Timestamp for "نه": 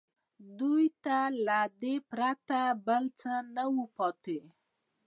3.55-3.63